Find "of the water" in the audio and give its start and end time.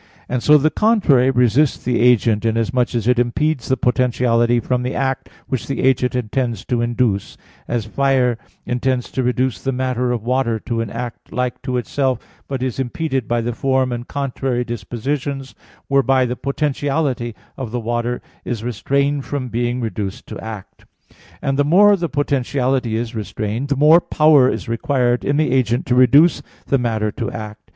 17.55-18.23